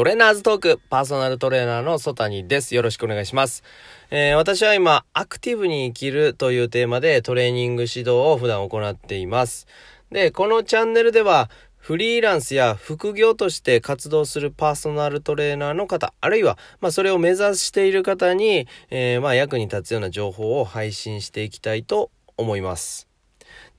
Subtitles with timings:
[0.00, 2.74] トレーナーズトーク、パーソナルトレーナーのソタニです。
[2.74, 3.62] よろしくお願いします。
[4.10, 9.66] えー、私は今、アクティブに生きるというテーマでトレーニング指導を普段行っています。
[10.10, 23.09] で、このチャンネルでは、フリーランスや副業として活動するパーソナルトレーナーの方、あるいは、まあ、それを目指している方に、えー、まあ、役に立つような情報を配信していきたいと思います。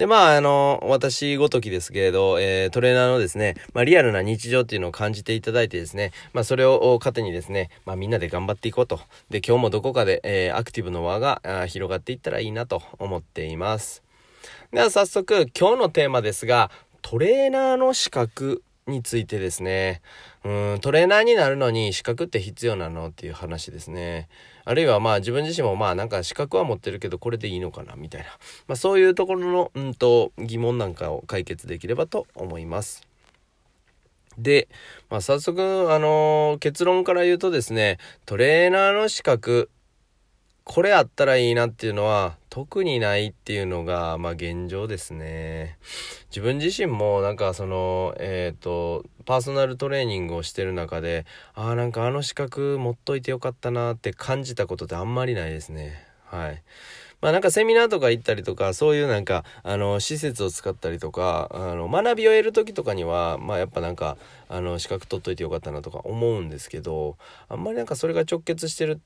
[0.00, 8.98] で、まあ、あの、私ごときですけれど、えー、トレーナーのですね、まあ、リアルな日常っていうのを感じていただいてですね、まあ、それを糧にですね、まあ、みんなで頑張っていこうと。
[9.28, 14.02] で、今日もどこかで、えー、アクティブの輪が広がっていったらいいなと思っています。
[14.72, 16.70] では、早速、今日のテーマですが、
[17.02, 20.02] トレーナーの資格についてですね。
[20.44, 24.28] うん、トレーナーになるのに資格って必要なのっていう話ですね。
[24.64, 28.28] あるいはまあ自分自身もまあなんか資格は持ってるけどこれでいいのかなみたいな。
[28.66, 33.06] まあそういうところの、うんと疑問なんかを解決できればと思います。
[34.38, 34.68] で、
[35.08, 39.70] まあ早速、あのー、結論から言うとですね、トレーナーの資格
[40.64, 45.78] これあったらいいなっていうのは特にないっていうのが、まあ現状ですね。
[46.30, 56.04] 自分自身もなんかその、えっ、ー、と、パーソナルトレーニングをしてる中で、ああ、なんかあの資格持っといてよかったなって感じたことってあんまりないですね。
[56.24, 56.62] はい。
[57.20, 64.16] まあなんかセミナーとか行ったりとか、そういうなんか、あの、施設を使ったりとか、あの、学びを得る時とかには、まあやっぱなんか、
[64.48, 67.16] あの、資格取っといてよかったなとか思うんですけど、
[67.48, 69.00] あんまりなんかそれが直結してる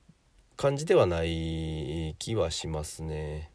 [0.57, 3.51] 感じではない気はしますね。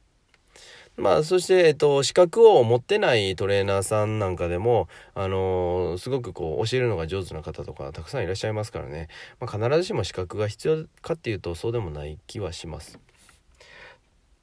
[0.97, 9.09] まあ、そして、えっと、資格を持ってないトレーナーさんなんかでも、あのー、すごくこう、教えるのが上手な方とかたくさんいらっしゃいますからね。
[9.41, 12.99] まあ、必ずしも資格が必要かっていうと、そうでもない気はします。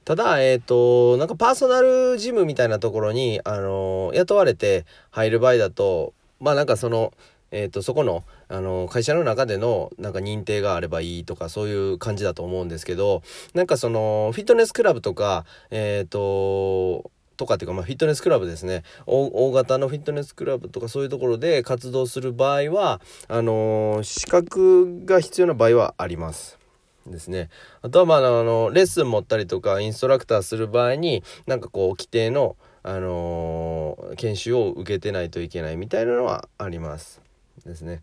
[0.04, 7.14] ただ、えっ、ー、と、なんかパーソナルジムみたいなところに、あのー、雇われて入る場合だと、まあなんかその、
[7.52, 19.52] えっ、ー、と、そこの、あの、会社の中での、なんか認定があればいいとか、そういう感じだと思うんですけど、なんかその、フィットネスクラブとか、えっ、ー、と、とかっていうか、まあ、フィットネスクラブですね大。
[19.52, 26.58] 型のフィットネスクラブとかそういうところで活動する場合は、あの、資格が必要な場合はあります。
[27.06, 27.50] ですね。
[27.82, 37.22] あとは、まあ、あの、レッスン持ったりとか、インストラクターする場合に、なんかこう、規定の、あのー、研修を受けてないといけないみたいなのはあります。
[37.66, 38.02] ですね。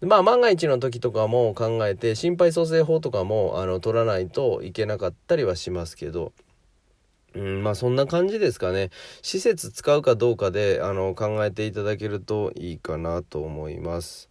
[0.00, 6.32] まあ万が一の時とかも考えて心肺蘇生法とかもあの取らないといけなかったりはしますけど、
[7.34, 8.90] うん、まあそんな感じですかね。
[9.20, 14.30] 施設使うかどうかであの考えていただけるといいかなと思います。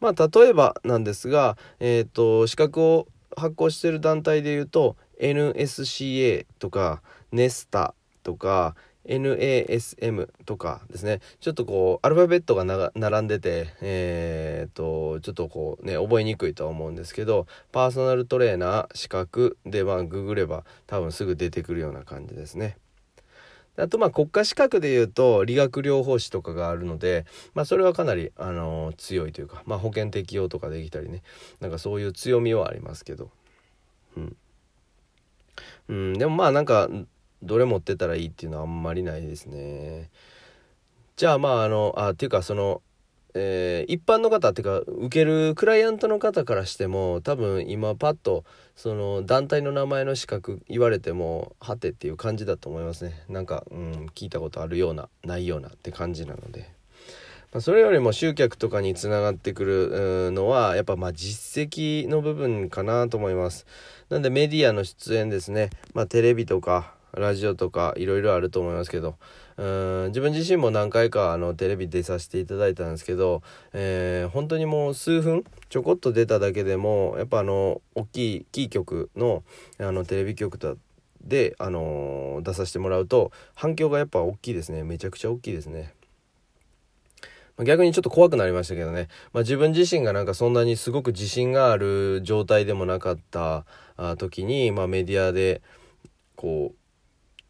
[0.00, 8.74] まあ例えばなんですが、えっ、ー、と資格を発行してる団体でいうと NSCA とか NESTA とか
[9.08, 11.20] NASM とかですね。
[11.40, 22.76] ちょっとこうアルファベットが並んでてえー、っとちょっとこうね覚えにくいとは思うんですけどパーソナルトレーナー資格でまあググれば多分すぐ出てくるような感じですね。
[23.78, 31.22] あとまあ国家資格でいうと理学療法士とかがあるので、まあ、それはかなり、あの、強いというか、まあ、保険適用とかできたりね。
[31.60, 33.30] なんかそういう強みはありますけど、
[34.16, 34.36] うん、
[35.88, 36.88] うん、でもまあなんか
[37.46, 40.10] どれ持ってたらいいっていうのはあんまりないですね。
[41.16, 42.82] じゃあまああのあっていうかその、
[43.32, 56.76] えー、一般の方っていうか受けるクライアントの方からしても多分今パッとその団体の名前の資格言われてもはてっていう感じだと思いますねなんか、うん、聞いたことあるようなないようなって感じなので。
[57.52, 63.64] まあ、それよりも集客とかにつながってくるのはやっぱまあ実績の部分かなと思います。
[64.10, 69.16] なんでメディアの出演ですね、まあ、テレビとかラジオとかいろいろあると思いますけど
[69.56, 79.42] うん自分自身も何回かあのテレビ出させていただいたんですけど、えー、本当にもう数分ちょこっと出ただけでもやっぱあの大きいキー局の
[79.78, 80.74] あのテレビ局だ
[81.22, 85.92] で、あのー、出させてもらうと反響がやっぱ大きいですねめちゃくちゃ大きいですね。
[87.64, 93.64] 逆にちょっと怖くなりましたけどね、まあ、自分自身がなんかそんなにすごく自信がある状態でもなかった
[94.18, 95.62] 時に、まあ、メディアで
[96.34, 96.85] こう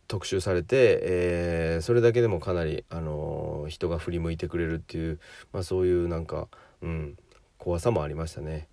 [0.08, 5.18] 特集されて、えー、それだけでもかなり、あのー、人が振り向いてくれるっていう、
[5.52, 6.48] まあ、そういうなんか、
[6.82, 7.16] うん、
[7.58, 8.68] 怖さもありましたね。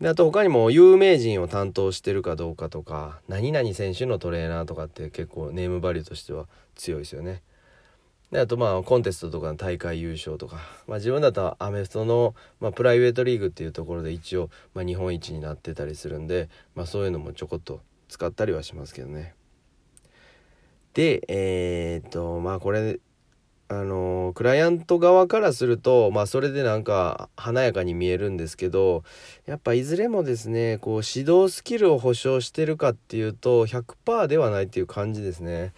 [0.00, 7.42] であと他にも有名人を担当してるかどうかとか何々選手のトレーナーとかって結構ネームバリューとしては強いですよね。
[8.32, 10.56] であとまあコンテストとかの大会優勝とか、
[10.88, 19.34] まあ、自分だとアメフトの、まあ、プライベートリーグっていうところで一応、まあ、日本一になってたりするんで、まあ、そういうのもちょこっと使ったりはしますけどね。
[20.94, 22.98] で、えー、っと、まあこれ、
[23.68, 29.04] ああのクライアント側からするとまあそれでなんか華やかに見えるんですけど
[29.46, 35.72] やっぱいずれもですねこう指導スキルを保証してるかっていうと100%ではないっていう感じですね。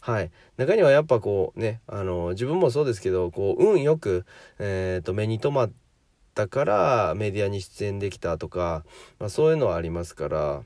[0.00, 4.26] はい、中にはやっぱこうねあの自分もそうですけどこう運よく、
[4.58, 5.70] えーと、目に留まっ
[6.34, 8.84] たからメディアに出演できたとか、
[9.20, 10.62] まあ、そういうのはありますから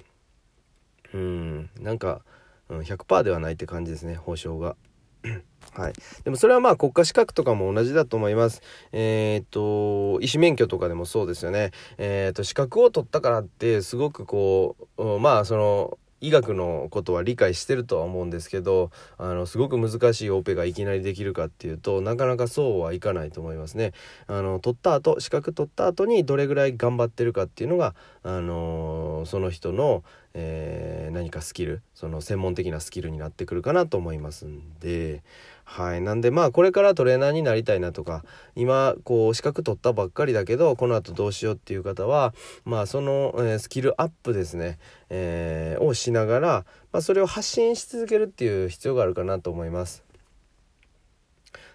[1.13, 2.23] うんなんか、
[2.69, 4.77] うん、100%ではないって感じですね保証が。
[5.73, 5.93] はい、
[6.25, 8.63] でもそれはまあ国家資格とかも同じだと思います。
[8.93, 11.73] えっ、と医師免許とかでもそうですよね。
[11.99, 23.93] えっ、と資格を取ったからってすごくこう、まあその医学のことは理解してるとは思うんですけどあのすごく難しいオペがいきなりできるかっていうとなかなかそうはいかないと思いますね。
[24.27, 30.05] あの取った後資格取った後にどれぐらい頑張ってるかっていうのが、あのその人の、
[30.35, 35.23] えー、何かスキルその専門的なスキルになってくるかなと思いますんで。
[35.69, 36.01] はい。
[36.01, 38.25] なんでまあこれからトレーナーになりたいなとか、
[38.55, 42.33] 今こう資格取ったばっかりだけど、この後どうしようっていう方は、
[42.65, 44.79] まあその、え、スキルアップですね、
[45.11, 46.49] えー、をしながら、
[46.93, 50.05] まあそれを発信し続けるっていう必要があるかなと思います。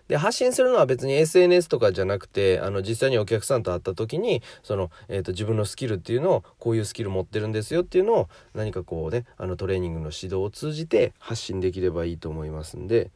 [0.08, 13.10] で発信するのは別に SNS とかじゃなくてあの実際にお客さんと会った時にその、えーと、自分のスキルっていうのをこういうスキル持ってるんですよっていうのを何かこうねあのトレーニングの指導を通じて発信できればいいと思いますんで。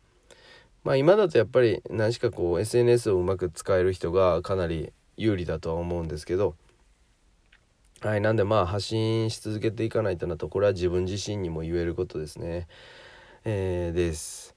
[0.85, 6.55] まあ今だとやっぱり何しかこう SNS をうまく使える人がかなり有利だとは思うんですけど
[8.01, 12.67] はいなんでまあ発信し続けていかないとなとこれは自分自身にも言えることですね。
[13.45, 14.55] えー、です。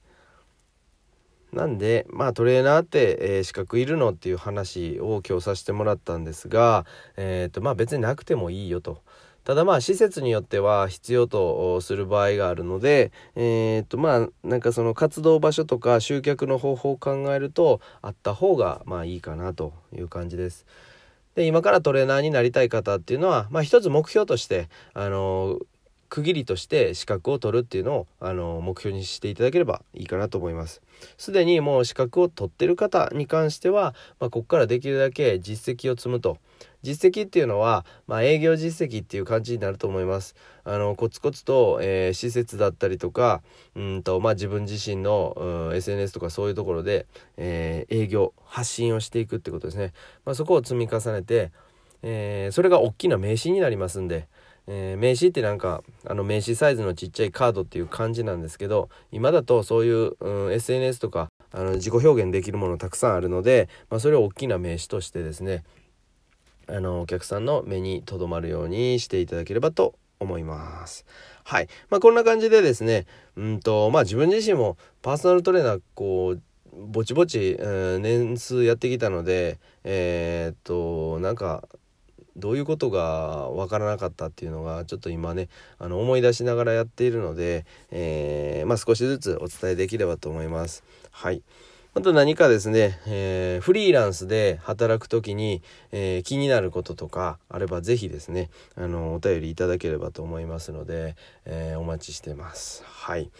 [1.52, 6.84] なんでまあトレーナーって、えー、資格いるのっていう話を今日させてもらったんですが
[7.16, 9.02] えっ、ー、とまあ別になくてもいいよと。
[9.49, 20.67] ただまあ施設によっては必要とする場合があるので、えー、っとまあなんかその活動場所とか集客の方法を考えるとあった方がまあいいかなという感じです。
[21.35, 25.59] で今からトレーナーになりたい方っていうのは、まあ、一つ目標としてあの
[26.11, 30.83] 区切りとして資格を取るっていうのをあの目標にしていただければいいかなと思います。
[31.17, 36.37] すでにもう資格を取ってる方に関しては、まあ、ここからできるだけ実績を積むと。
[36.82, 40.34] 実績っていうのは、まあ、営業実績っていう感じになると思います。
[40.64, 43.42] あのコツコツと、えー、施設だったりとか
[43.75, 49.92] うんと、まあ、自分自身の、SNS とかそういうところで、えー、営業発信をしていくってことですね。
[50.25, 51.52] まあ、そこを積み重ねて、
[52.02, 54.28] えー、それが大きな名刺になりますんで。
[54.70, 65.64] えー、名刺ってなんかあの名刺サイズのちっちゃいカードっていう感じなんですけど今だとそういう、うん、SNS とかあの自己表現できるものたくさんあるので、まあ、それを大きな名刺としてですね
[66.69, 71.05] あのお客さんの目に留まるようにしていただければと思います。
[71.44, 71.69] はい。
[71.91, 73.06] まあ、こんな感じでですね、
[73.37, 76.43] うんと、まあ自分自身もパーソナルトレーナー、こう、
[76.73, 81.67] ぼちぼち、えー、年数やってきたので、えー、っと、なんか、
[82.37, 85.49] どういうことが分からなかったっていうのがちょっと今ね
[85.79, 90.85] あの思い出しながらやっているので、えー、まあ、少しずつお伝えできればと思います。
[91.11, 91.43] はい
[91.94, 102.85] あと何かですね、えー、フリーランスで働く時に、えー、気になることとかあれば是非ですね、あの、お便りいただければと思いますので、えー、お待ちしてます。
[102.85, 103.31] はい。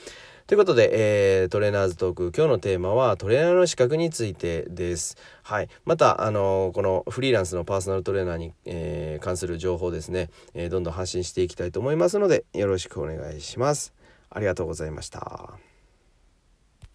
[0.49, 5.19] ということで、えー、トレーナーズトーク、今日のテーマはトレーナーの資格についてです。
[5.43, 5.69] はい。
[5.85, 13.93] また、あのこのフリーランスのパーソナルトレーナーに、えー、関する情報ですね、えー、どんどん発信していきたいと思いますので、よろしくお願いします。
[14.31, 15.68] ありがとうございました。